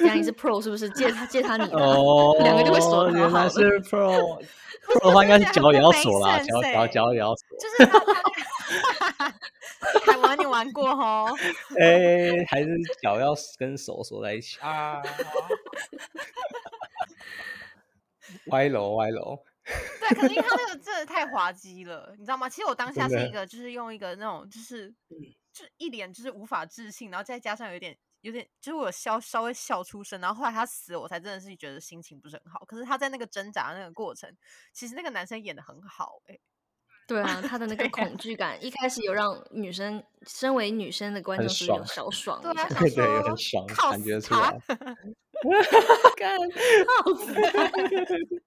[0.00, 0.88] 原来你是 pro 是不是？
[0.90, 4.40] 借他借他你的，哦，两个就会锁原来 是 pro。
[4.86, 7.58] pro 的话应该是脚也要锁啦，脚脚欸脚也要锁。
[7.58, 7.98] 就是他
[10.06, 11.26] 海 玩你玩过吼？
[11.78, 12.68] 哎，还是
[13.02, 15.02] 脚要跟手锁在一起啊？
[18.46, 22.48] 歪楼歪楼，对，可是因为他那个真的太滑稽了，你知道吗？
[22.48, 24.94] 其实我当下是一个，就是用一个那种，就是
[25.52, 32.64] 就一脸就是无法置信，然后再加上有点有点，就是我笑稍微笑出声，然后后来他死，我才真的是觉得心情不是很好。
[32.64, 34.32] 可是他在那个挣扎的那个过程，
[34.72, 36.40] 其实那个男生演的很好、欸，
[37.08, 45.60] 对啊， 他的那个恐惧感一开始有让女生，身为女生的观众是有爽小爽对啊，对很爽靠感觉死他出来
[46.16, 46.38] 干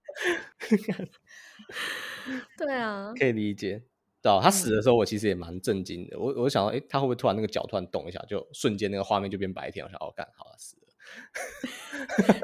[2.58, 3.84] 对啊，可以理解。
[4.22, 6.20] 对啊，他死嗯的时候，我其实也蛮震惊的。
[6.20, 9.86] 我我想到，哎，他会不会突然那个脚突然动一下，就瞬间那个画面就变白天？
[9.86, 10.82] 我想，哦，干好了，死了。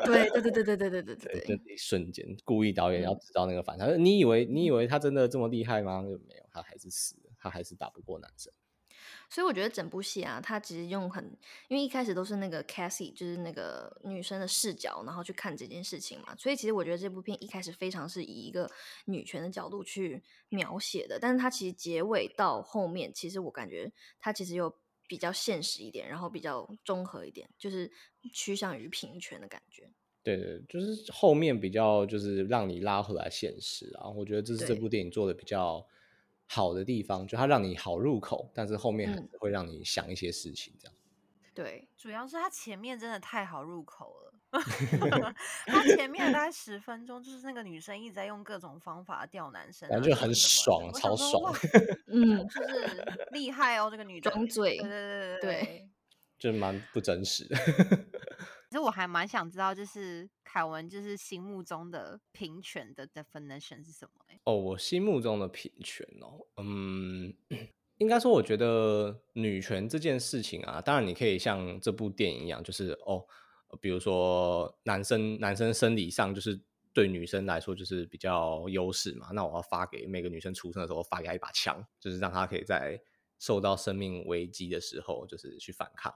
[0.05, 3.87] 对对对对对对对对对，对就一瞬间，故意导演要嗯知道那个反差。
[3.97, 6.01] 你以为你以为他真的这么厉害吗？
[6.01, 8.51] 就没有，他还是死了，他还是打不过男生。
[9.29, 11.23] 所以我觉得整部戏啊，它其实用很，
[11.67, 16.35] 因为一开始都是那个 Cassie，就是那个女生的视角，然后去看这件事情嘛。
[16.37, 18.69] 所以其实我觉得这部片一开始非常是以一个
[19.05, 24.73] 女权的角度去描写的，但是它其实结尾到后面，其实我感觉它其实又
[25.07, 27.91] 比较现实一点，然后比较综合一点，就是
[28.33, 29.91] 趋向于平权的感觉。
[30.23, 35.85] 对对，就是后面比较就是让你拉回来现实啊，我觉得这是这部电影做的比较
[36.47, 40.95] 好的地方，就它让你好入口，但是后面还嗯是会让你想一些事情这样。
[41.53, 44.33] 对，主要是他前面真的太好入口了。
[45.65, 51.53] 他前面大概十分钟，就是那个女生一直在用各种方法钓男生、啊，感觉很爽超爽
[52.07, 55.89] 嗯，就是厉害哦，这个女的装嘴对对对对对。
[56.37, 57.57] 就蛮不真实的。
[58.75, 64.41] 其实我还蛮想知道，就是凯文就是心目中的平权的 definition 是什么、欸？
[64.43, 67.33] 哦，我心目中的平权哦，嗯，
[67.99, 73.25] 应该说，我觉得女权这件事情啊，当然你可以像这部电影一样，就是哦，
[73.79, 76.61] 比如说男生男生生理上就是
[76.93, 83.01] 对女生来说就是比较优势嘛，那我要发给每个女生出生的时候发给她一把枪，就是让她可以在
[83.39, 86.13] 受到生命危机的时候，就是去反抗。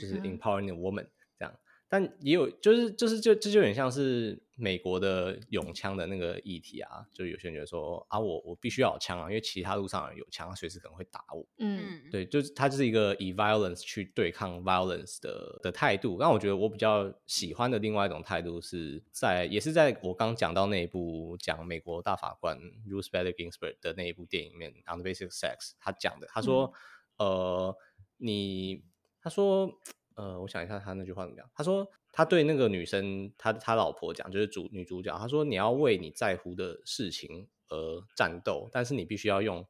[0.00, 1.06] 就是嗯 empowering the woman
[1.38, 1.54] 这样，
[1.88, 11.46] 但也有就是就是就这就有点像是美国的拥枪的那个议题啊，就有些人觉得说啊，我我必须要有枪啊，因为其他路上人有枪，随时可能会打我。
[11.58, 16.18] 嗯嗯，对，就是他就是一个以 violence 去对抗 violence 的的态度。
[16.20, 26.72] 那我觉得我比较喜欢的另外一种态度是在，也是在我刚讲到那一部讲美国大法官 Ruth Bader Ginsburg 的那一部电影里面《On the Basic Sex》，他讲的，他说，
[27.16, 27.74] 呃，
[28.16, 28.82] 你，
[29.22, 29.80] 他说，
[30.18, 31.48] 呃，我想一下他那句话怎么样？
[31.54, 39.64] 他说他对那个女生，他他老婆讲，就是主女主角，他说你要为你在乎的事情而战斗，但是你必须要用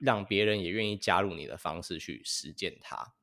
[0.00, 3.14] 让别人也愿意加入你的方式去实践它。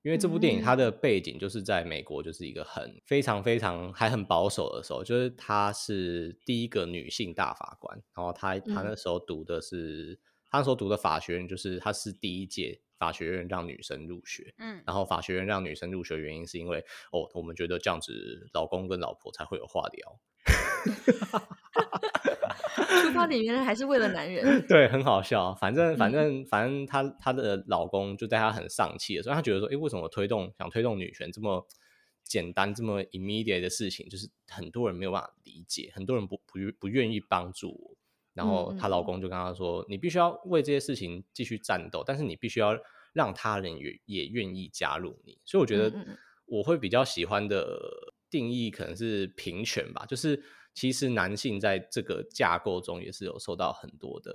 [0.00, 10.18] 因为这部电影它的背景就是在美国，就是一个很非常非常还很保守的时候，就是她是第一个女性大法官，然后她她那时候读的是，
[10.52, 20.20] 她那时候读的法学院就是他是第一届法学院让女生入学，嗯，然后法学院让女生入学的原因是因为哦，我们觉得这样子老公跟老婆才会有话聊，
[23.02, 24.62] 出发点原来还是为了男人。
[24.68, 25.54] 对，很好笑。
[25.54, 31.66] 反正反嗯正反正她她的老公就对她很丧气的时候，她觉得说，诶，为什么推动想推动女权这么
[32.24, 37.96] 简单、这么 immediate 的事情，就是很多人没有办法理解，很多人不不不愿意帮助我。
[38.34, 42.76] 然后她老公就跟她说，你必须要为这些事情继续战斗，但是你必须要
[43.12, 45.38] 让他人也也愿意加入你。
[45.44, 45.92] 所以我觉得
[46.46, 47.78] 我会比较喜欢的
[48.30, 50.42] 定义可能是平权吧，就是
[50.74, 54.34] 其实男性在这个架构中也是有受到很多的，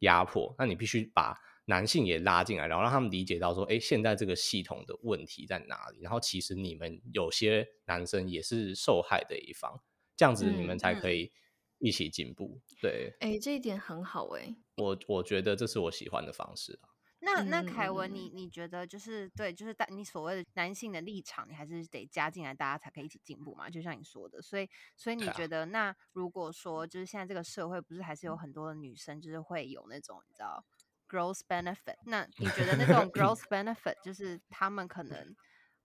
[0.00, 6.00] 压迫，那你必须把男性也拉进来，然后让他们理解到说，哎，现在这个系统的问题在哪里？
[6.02, 9.80] 然后其实你们有些男生也是受害的一方，
[10.14, 11.32] 这样子你们嗯才可以
[11.78, 12.60] 一起进步。
[12.80, 14.54] 对哎，这一点很好哎。
[14.76, 16.90] 我，我觉得这是我喜欢的方式啊。
[17.26, 23.70] 那那凯文，嗯你你觉得就是对，就是大你所谓的男性的立场，你还是得加进来，大家才可以一起进步嘛？
[23.70, 30.62] 就像你说的，所以所以你觉得，那如果说就是现在这个社会不是还是有很多的女生，就是会有那种你知道
[31.08, 35.34] growth benefit，那你觉得那种 growth benefit 就是他们可能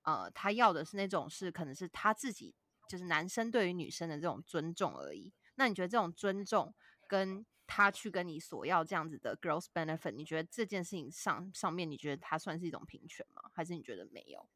[0.04, 2.54] 呃他要的是那种是可能是他自己
[2.90, 5.32] 就是男生对于女生的这种尊重而已。
[5.60, 6.74] 那你觉得这种尊重
[7.06, 13.42] 跟他去跟你索要这样子的 growth benefit，你觉得这件事情上上面，你觉得它算是一种平权吗？
[13.54, 14.50] 还是你觉得没有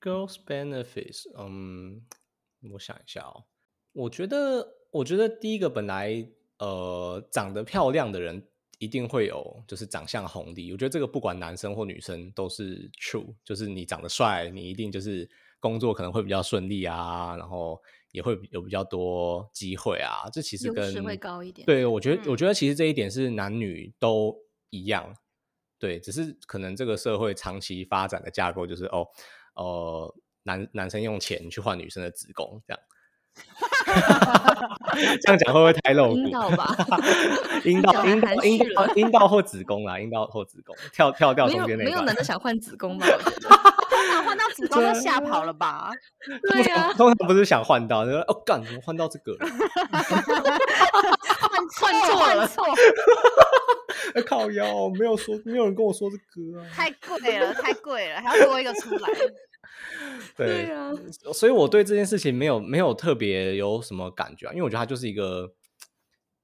[0.00, 2.06] ？Girls benefits，嗯，
[2.72, 3.44] 我想一下哦，
[3.92, 6.24] 我觉得，我觉得第一个本来
[6.58, 15.28] 呃长得漂亮的人一定会有就是长相红利，我觉得这个不管男生或女生都是 true，就是你长得帅，你一定就是
[15.62, 22.36] 工作可能会比较顺利啊，然后也会有比较多机会啊，这其实跟会高一点对，我觉得，我嗯。
[22.36, 24.36] 觉得其实这一点是男女都
[24.70, 25.16] 一样，
[25.78, 29.06] 对，只是可能这个社会长期发展的架构就是哦，
[29.54, 32.82] 呃，男男生用钱去换女生的子宫，这样，
[35.22, 36.16] 这样讲会不会太露骨？
[36.16, 36.76] 阴道吧
[37.64, 43.06] 阴道，阴道，阴道，阴道或子宫啦，阴道或子宫，跳跳掉中间那一段没有男的想换子宫吧？
[43.06, 43.72] 我觉得。
[43.92, 45.90] 通 常换到子宫就吓跑了吧？
[46.50, 49.46] 对呀、通常不是想换到，就说哦，干，怎么换到这个了？
[51.40, 51.50] 换
[51.80, 52.64] 换错了换错，
[54.14, 56.66] 哎靠腰，没有说，没有人跟我说这歌啊。
[56.74, 59.08] 太贵了，太贵了，还要多一个出来。
[60.36, 60.90] 对对啊
[61.32, 65.54] 所以我对这件事情没有没有特别有什么感觉啊，因为我觉得它就是一个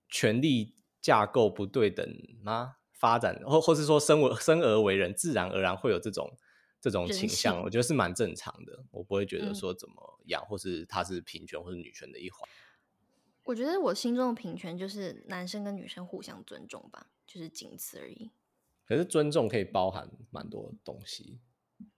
[0.09, 2.07] 权力架构不对等
[2.43, 2.77] 吗？
[2.93, 6.37] 发展或或是说生为生而为人，自然而然会有这种
[6.81, 8.85] 这种人倾向，我觉得是蛮正常的。
[8.91, 9.95] 我不会觉得嗯说怎么
[10.27, 12.49] 样，或是它是平权或是女权的一环。
[13.45, 18.33] 我觉得我心中的平权就是男生跟女生互相尊重吧，就是仅此而已。
[18.85, 21.39] 可是尊重可以包含蛮多东西，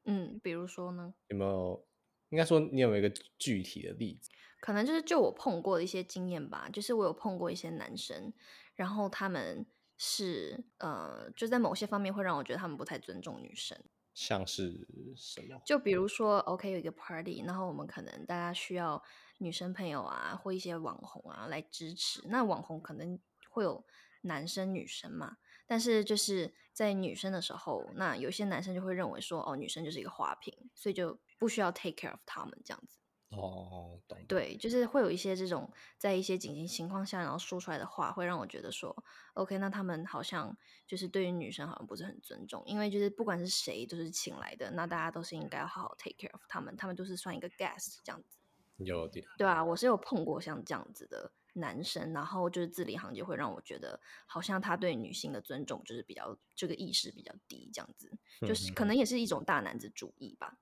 [0.05, 1.87] 嗯，比如说呢，有没有？
[2.31, 4.31] 应该说你有没有一个具体的例子？
[4.61, 8.33] 可能就是就我碰过的一些经验吧，就是我有碰过一些男生，
[8.77, 9.66] 然后他们
[9.99, 13.77] 是呃，就在某些方面会让我觉得他们不太尊重女生。
[14.14, 15.61] 像是什么？
[15.64, 19.03] 就比如说，OK，有一个 party，然后我们可能大家需要
[19.38, 22.23] 女生朋友啊，或一些网红啊来支持。
[22.29, 23.85] 那网红可能会有
[24.23, 25.38] 男生女生嘛，
[25.70, 32.98] 但是就是在女生的时候，那有些男生就会认为说，哦，女生就是一个花瓶，所以就不需要 take care of 他们这样子。
[33.28, 34.18] 哦，懂。
[34.26, 39.04] 对，就是会有一些这种在一些紧急情况下，然后说出来的话，会让我觉得说
[39.35, 48.38] ，OK，那他们好像就是对于女生好像不是很尊重，因为就是不管是谁都是请来的，那大家都是应该要好好 take care of 他们，他们都是算一个 guest 这样子。
[48.78, 49.24] 有点。
[49.38, 58.11] 对啊，我是有碰过像这样子的男生，然后就是字里行间会让我觉得，好像他对女性的尊重就是比较这个意识比较低，这样子，
[58.41, 60.59] 就是可能也是一种大男子主义吧。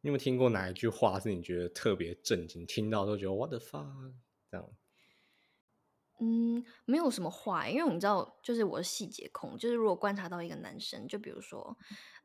[0.00, 4.12] 你有没有听过哪一句话是你觉得特别震惊，听到都觉得 what the fuck
[4.50, 4.70] 这样？
[6.20, 11.76] 嗯，没有什么话欸，因为你知道，就是我是细节控，就是如果观察到一个男生，就比如说，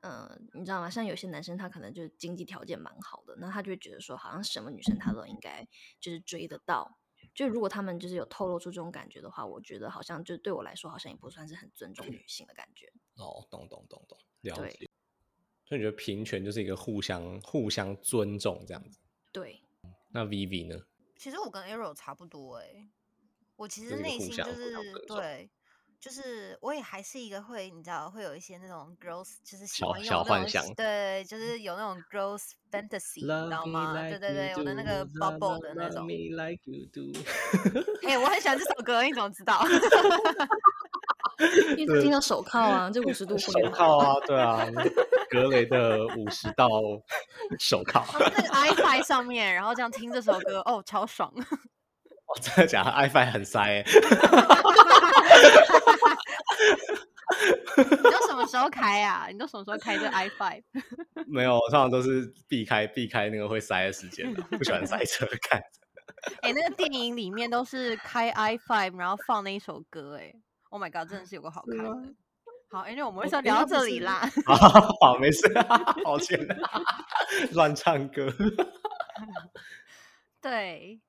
[0.02, 0.90] 呃，你知道吗？
[0.90, 5.68] 像有些男生他可能就是经济条件蛮好的，那他就会觉得说，好像什么女生他都应该
[6.00, 6.98] 就是追得到。
[7.34, 12.92] 就如果他们就是有透露出这种感觉的话，我觉得好像就对我来说，好像也不算是很尊重女性的感觉。
[13.16, 14.88] 哦，懂懂懂懂，了解。
[15.66, 19.00] 所以你觉得平权就是一个互相互相尊重这样子？
[19.32, 19.62] 对，
[20.10, 20.86] 那 Vivi 呢？
[21.16, 22.88] 其实我跟 Arrow 差不多哎、
[23.56, 24.74] 我其实内心就是
[25.08, 25.50] 对，
[26.04, 33.94] 就是我也还是一个会，你知道，会有一些那种 girls，就是喜小小幻想对，就是有那种 girls fantasy，你知道吗？
[33.94, 36.06] 对 like 对对我的那个 bubble 的那种。
[38.06, 39.66] 哎、我很喜欢这首歌，你怎么知道？
[41.78, 44.68] 因为他听到手铐啊，这五十度手灰铐啊， 对啊，
[45.30, 46.68] 格雷的五十道
[47.58, 48.06] 手铐。
[48.20, 51.32] 那个 iPad 上面，然后这样听这首歌，哦，超爽。
[51.38, 53.86] 哦，真的假的？iPhone 很塞欸
[57.76, 59.28] 你都什么时候开啊？
[59.30, 60.64] 你都什么时候开这 i five？
[61.28, 65.62] 没有，我通常都是避开避开那个会塞的时间的， 不喜欢塞车看。
[66.42, 70.34] 哎、那个电影里面都是开 i five，然后放那一首歌、哎
[70.70, 72.14] ，Oh my god，真的是有个好看的。
[72.70, 74.28] 好，因为我们为什么聊到这里啦？
[74.48, 74.56] 好
[75.02, 75.48] 好，没事，
[76.04, 76.40] 抱歉，
[77.52, 78.34] 乱唱歌。
[80.42, 81.00] 对，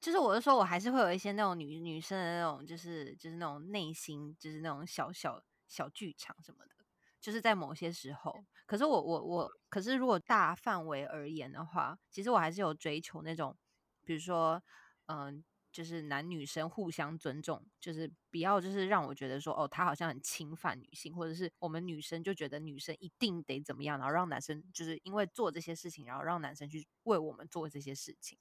[0.00, 6.83] 就是我是说，我还是会有一些那种女女生的那种，就是就是那种内心，就是那种小小小剧场什么的，
[7.24, 8.44] 就是在某些时候。
[8.66, 13.56] 可是我我我，可是如果大范围而言的话，其实我还是有追求那种，
[14.04, 14.62] 比如说，
[15.06, 28.38] 嗯、就是男女生互相尊重，就是不要就是让我觉得说，哦，他好像很侵犯女性，或者是我们女生就觉得女生一定得怎么样，然后让男生就是因为做这些事情，然后让男生去为我们做这些事情。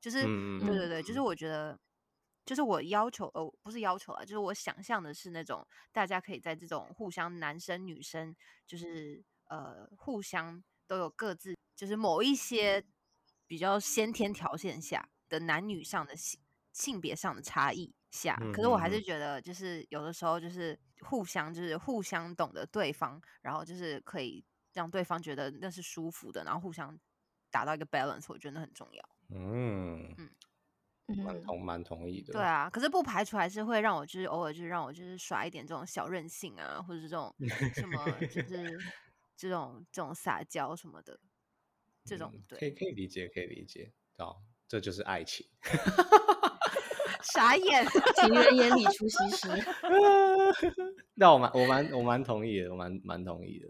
[0.00, 1.78] 就是嗯对对对，就是我觉得，
[2.44, 8.34] 就是我要求呃不是要求啊，就是我想象的是那种大家可以在这种互相男生女生
[8.66, 12.84] 就是呃互相都有各自就是某一些
[13.46, 16.40] 比较先天条件下的男女上的性
[16.72, 26.98] 性别上的差异下，可是我还是觉得就是有的时候就是互相就是互相懂得对方，然后就是可以让对方觉得那是舒服的，然后互相
[27.50, 29.08] 达到一个 balance，我觉得那很重要。
[30.16, 30.30] 嗯，
[31.16, 32.32] 蛮嗯，同蛮同意的。
[32.32, 37.34] 对啊，可是不排除还是会让我就是偶尔就是让我就是耍一点这种小任性啊，或者是这种
[37.74, 38.78] 什么就是
[39.36, 41.18] 这种这种撒娇什么的，
[42.04, 44.36] 这种嗯可以对可以理解，可以理解，哦，
[44.68, 45.46] 这就是爱情。
[47.22, 47.86] 傻眼。
[48.16, 49.48] 情人眼里出西施。
[51.14, 53.68] 那我蛮我蛮我蛮同意的，我蛮蛮同意的。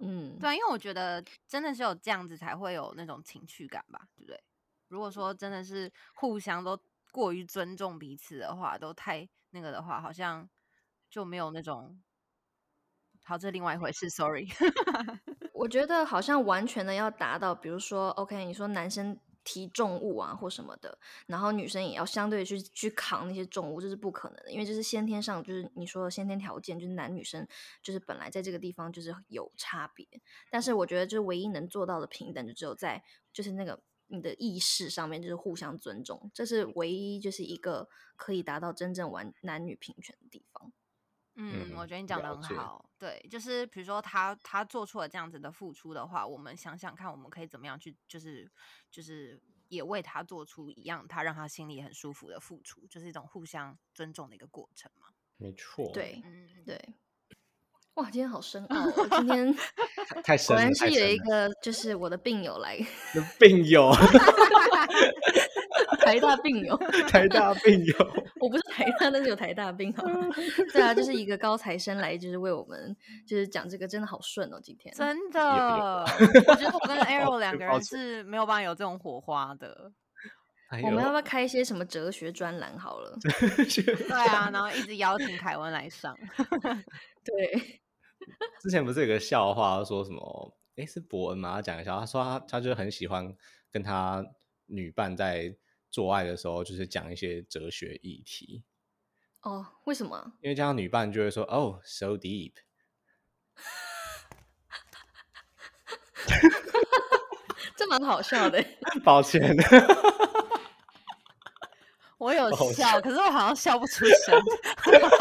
[0.00, 4.38] 嗯，对啊，因为我觉得真的是有这样子才会有那种情趣感吧，对不对？
[4.92, 6.78] 如果说真的是互相都
[7.10, 10.46] 过于尊重彼此的话，都太那个的话，好像
[11.08, 11.98] 就没有那种。
[13.24, 14.46] 好，这另外一回事，sorry。
[15.54, 27.46] 我觉得好像完全的要达到，比如说，OK，你说男生提重物啊或什么的，然后女生也要相对去去扛那些重物，这是不可能的，因为这是先天上就是你说的先天条件，就是男女生
[27.82, 30.06] 就是本来在这个地方就是有差别。
[30.50, 33.80] 但是我觉得就唯一能做到的平等，就只有在就是那个
[34.12, 40.70] 你的意识上面，就是互相尊重，这是唯一就是一个可以达到真正完男女平权的地方。
[41.34, 42.90] 嗯，我嗯觉得你讲的很好。
[42.98, 48.52] 对，就是比如说他他做出了这样子的付出的话，我们想想看，我们可以怎么样去，就是
[48.90, 55.06] 就是也为他做出一样他让他心里很舒服的付出，就是一种互相尊重的一个过程嘛。
[55.38, 56.78] 没错，，对嗯，对。
[57.94, 58.92] 哇，今天好深奥、哦！
[59.18, 59.54] 今天
[60.24, 61.06] 太深了，果然是有。
[61.08, 62.78] 一个，就是我的病友来，
[63.38, 63.92] 病友，
[66.00, 66.74] 台大病友，
[67.06, 67.94] 台大病友，
[68.40, 70.26] 我不是台大，但是有台大病好吗？
[70.72, 74.94] 对啊，就是一个高材生来，就是为我们就是讲这个，真的好顺哦，今天。
[74.94, 75.40] 真的，
[76.18, 79.92] 有我觉得我跟 Arrow 两个人是没有办法有这种火花的。
[80.72, 83.14] 哎我们要不要开一些什么哲学专栏好了？
[83.22, 86.16] 对啊，然后一直邀请凯文来上。
[87.22, 87.80] 对，
[88.60, 90.56] 之前不是有个笑话说什么？
[90.76, 91.56] 诶，是伯恩吗？
[91.56, 93.36] 他讲一下，他说他他就很喜欢
[93.70, 94.24] 跟他
[94.64, 95.54] 女伴在
[95.90, 98.64] 做爱的时候，就是讲一些哲学议题，
[99.42, 100.32] 哦，为什么？
[100.40, 102.52] 因为这样女伴就会说哦，so deep。
[107.76, 108.64] 这蛮好笑的。
[109.04, 109.54] 抱歉，
[112.22, 114.40] 我有笑，可是我好像笑不出声。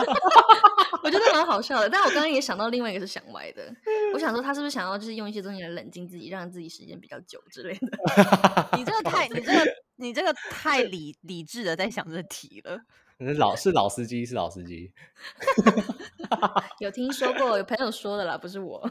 [1.01, 3.73] 我觉得蛮好笑的，但我刚刚也想到另外一个是想歪的。
[4.13, 7.97] 我想说，他是不是想要就是用一些东西来冷静自己，让自己时间比较久之类的？
[8.77, 12.79] 你这个太，你这个，你这个太理理智的在想这题了。
[13.19, 14.91] 是老是老司机，是老司机。
[16.79, 18.87] 有听说过，有朋友说的啦，不是我。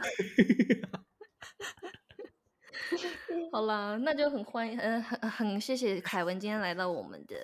[3.52, 7.36] 好啦，那就很欢迎，呃，很很谢谢凯文今天来到我们的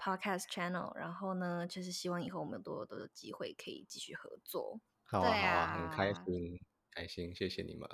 [0.00, 4.80] podcast channel，然后呢，就是希望以后我们多多的机会可以继续合作。
[5.04, 6.58] 好啊，对好啊，很开啊心，
[6.94, 7.88] 开心，谢谢你们。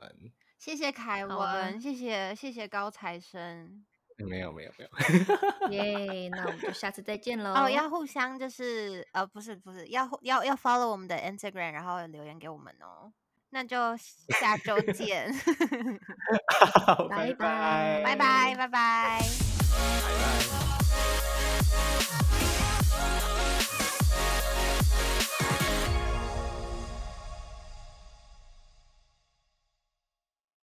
[0.59, 3.85] 谢谢凯文，谢谢谢谢高材生。
[4.19, 4.91] 没有，没有，没有。
[5.71, 7.53] 耶、那我们就下次再见喽。
[7.53, 13.13] 哦，要互相就是呃，不是不是，要要要 follow 我们的 Instagram，然后留言给我们哦。
[13.51, 13.77] 那就
[14.41, 15.33] 下周 见，
[16.87, 18.57] 好拜拜拜拜拜拜拜。
[18.57, 20.66] 拜拜。